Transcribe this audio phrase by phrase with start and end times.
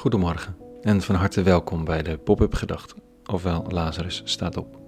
[0.00, 4.78] Goedemorgen en van harte welkom bij de Pop-up Gedachten, ofwel Lazarus staat op.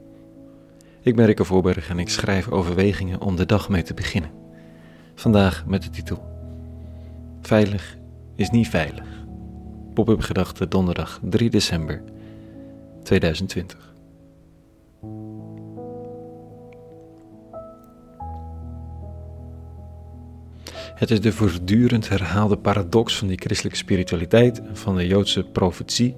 [1.00, 4.30] Ik ben Rikke Voorberg en ik schrijf overwegingen om de dag mee te beginnen.
[5.14, 6.24] Vandaag met de titel
[7.40, 7.96] Veilig
[8.36, 9.06] is niet veilig.
[9.94, 12.02] Pop-up Gedachten donderdag 3 december
[13.02, 13.94] 2020.
[20.94, 26.14] Het is de voortdurend herhaalde paradox van die christelijke spiritualiteit en van de Joodse profetie.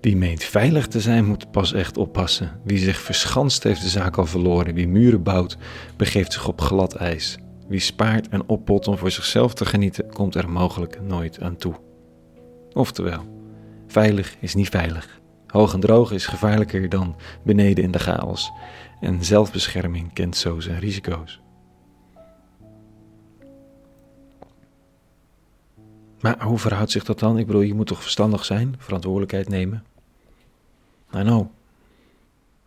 [0.00, 2.60] Wie meent veilig te zijn, moet pas echt oppassen.
[2.64, 4.74] Wie zich verschanst, heeft de zaak al verloren.
[4.74, 5.56] Wie muren bouwt,
[5.96, 7.38] begeeft zich op glad ijs.
[7.68, 11.74] Wie spaart en oppot om voor zichzelf te genieten, komt er mogelijk nooit aan toe.
[12.72, 13.24] Oftewel,
[13.86, 15.20] veilig is niet veilig.
[15.46, 18.50] Hoog en droog is gevaarlijker dan beneden in de chaos.
[19.00, 21.40] En zelfbescherming kent zo zijn risico's.
[26.26, 27.38] Maar hoe verhoudt zich dat dan?
[27.38, 29.84] Ik bedoel, je moet toch verstandig zijn, verantwoordelijkheid nemen?
[31.14, 31.46] I know.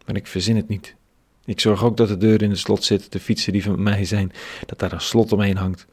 [0.06, 0.95] Maar ik verzin het niet.
[1.45, 4.06] Ik zorg ook dat de deur in het slot zit, de fietsen die van mij
[4.06, 4.31] zijn,
[4.66, 5.88] dat daar een slot omheen hangt.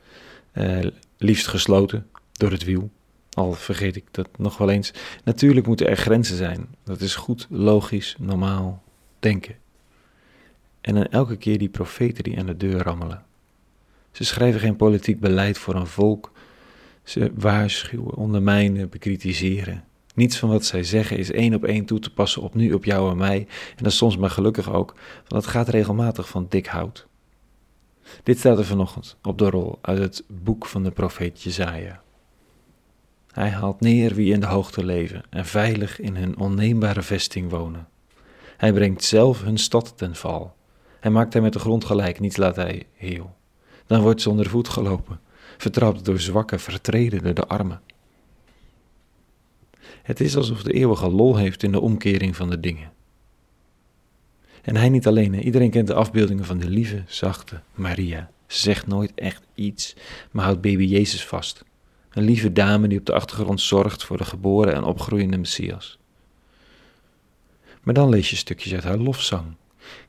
[0.52, 0.86] Uh,
[1.18, 2.90] liefst gesloten door het wiel.
[3.30, 4.92] Al vergeet ik dat nog wel eens.
[5.24, 6.68] Natuurlijk moeten er grenzen zijn.
[6.84, 8.82] Dat is goed, logisch, normaal
[9.18, 9.56] denken.
[10.80, 13.24] En dan elke keer die profeten die aan de deur rammelen.
[14.12, 16.32] Ze schrijven geen politiek beleid voor een volk
[17.06, 19.84] ze waarschuwen, ondermijnen, bekritiseren.
[20.14, 22.84] Niets van wat zij zeggen is één op één toe te passen op nu, op
[22.84, 23.46] jou en mij.
[23.76, 24.94] En dat soms maar gelukkig ook,
[25.28, 27.06] want het gaat regelmatig van dik hout.
[28.22, 32.02] Dit staat er vanochtend op de rol uit het boek van de profeet Jezaja.
[33.32, 37.88] Hij haalt neer wie in de hoogte leven en veilig in hun onneembare vesting wonen.
[38.56, 40.54] Hij brengt zelf hun stad ten val.
[41.00, 43.36] Hij maakt hij met de grond gelijk, niets laat hij heel.
[43.86, 45.20] Dan wordt ze onder voet gelopen
[45.56, 47.80] vertrapt door zwakke, vertredende de armen.
[50.02, 52.92] Het is alsof de eeuwige lol heeft in de omkering van de dingen.
[54.62, 58.30] En hij niet alleen, iedereen kent de afbeeldingen van de lieve, zachte Maria.
[58.46, 59.96] Ze zegt nooit echt iets,
[60.30, 61.64] maar houdt baby Jezus vast.
[62.10, 65.98] Een lieve dame die op de achtergrond zorgt voor de geboren en opgroeiende Messias.
[67.82, 69.54] Maar dan lees je stukjes uit haar lofzang.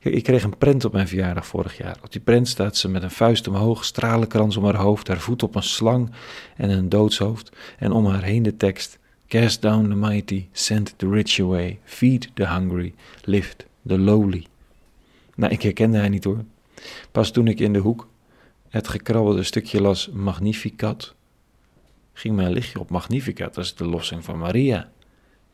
[0.00, 1.96] Ik kreeg een prent op mijn verjaardag vorig jaar.
[2.02, 5.42] Op die prent staat ze met een vuist omhoog, stralenkrans om haar hoofd, haar voet
[5.42, 6.10] op een slang
[6.56, 7.56] en een doodshoofd.
[7.78, 12.30] En om haar heen de tekst: Cast down the mighty, send the rich away, feed
[12.34, 12.94] the hungry,
[13.24, 14.46] lift the lowly.
[15.34, 16.44] Nou, ik herkende haar niet hoor.
[17.12, 18.08] Pas toen ik in de hoek
[18.68, 21.14] het gekrabbelde stukje las Magnificat,
[22.12, 24.90] ging mijn lichtje op Magnificat, dat is de lossing van Maria.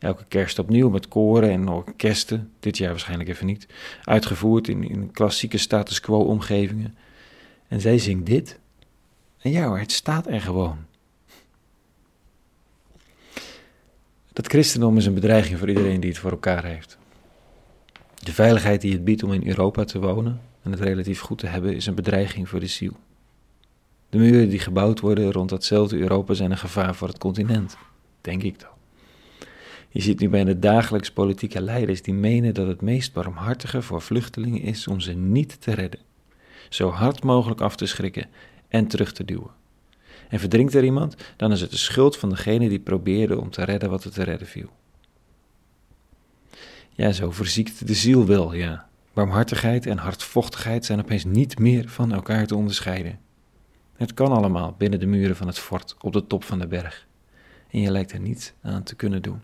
[0.04, 3.66] Elke kerst opnieuw met koren en orkesten, dit jaar waarschijnlijk even niet,
[4.02, 6.94] uitgevoerd in, in klassieke status quo omgevingen.
[7.68, 8.58] En zij zingt dit.
[9.38, 10.78] En ja hoor, het staat er gewoon.
[14.32, 16.98] Dat christendom is een bedreiging voor iedereen die het voor elkaar heeft.
[18.14, 21.46] De veiligheid die het biedt om in Europa te wonen en het relatief goed te
[21.46, 22.92] hebben, is een bedreiging voor de ziel.
[24.08, 27.76] De muren die gebouwd worden rond datzelfde Europa zijn een gevaar voor het continent,
[28.20, 28.73] denk ik dan.
[29.94, 34.60] Je ziet nu bijna dagelijks politieke leiders die menen dat het meest barmhartige voor vluchtelingen
[34.60, 36.00] is om ze niet te redden,
[36.68, 38.26] zo hard mogelijk af te schrikken
[38.68, 39.50] en terug te duwen.
[40.28, 43.64] En verdrinkt er iemand, dan is het de schuld van degene die probeerde om te
[43.64, 44.68] redden wat er te redden viel.
[46.90, 48.88] Ja, zo verziekt de ziel wel, ja.
[49.12, 53.18] Barmhartigheid en hardvochtigheid zijn opeens niet meer van elkaar te onderscheiden.
[53.96, 57.06] Het kan allemaal binnen de muren van het fort op de top van de berg.
[57.70, 59.40] En je lijkt er niets aan te kunnen doen.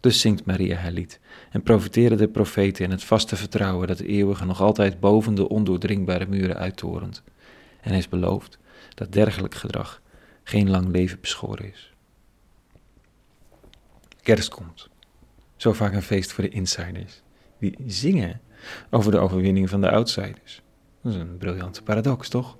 [0.00, 4.06] Dus zingt Maria haar lied en profiteren de profeten in het vaste vertrouwen dat de
[4.06, 7.22] eeuwige nog altijd boven de ondoordringbare muren uittorent
[7.80, 8.58] en heeft beloofd
[8.94, 10.02] dat dergelijk gedrag
[10.42, 11.92] geen lang leven beschoren is.
[14.22, 14.88] Kerst komt.
[15.56, 17.22] Zo vaak een feest voor de insiders.
[17.58, 18.40] Die zingen
[18.90, 20.62] over de overwinning van de outsiders.
[21.02, 22.58] Dat is een briljante paradox, toch?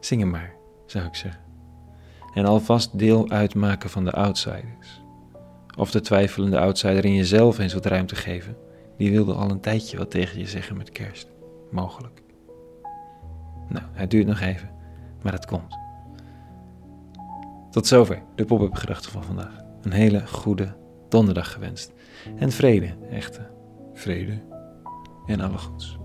[0.00, 0.54] Zingen maar,
[0.86, 1.42] zou ik zeggen.
[2.34, 5.03] En alvast deel uitmaken van de outsiders.
[5.76, 8.56] Of de twijfelende outsider in jezelf eens wat ruimte geven.
[8.96, 11.28] Die wilde al een tijdje wat tegen je zeggen met kerst.
[11.70, 12.22] Mogelijk.
[13.68, 14.70] Nou, het duurt nog even,
[15.22, 15.78] maar het komt.
[17.70, 19.62] Tot zover de pop-up gedachten van vandaag.
[19.82, 20.76] Een hele goede
[21.08, 21.92] donderdag gewenst.
[22.36, 23.50] En vrede, echte
[23.94, 24.42] vrede
[25.26, 25.98] en alle goeds.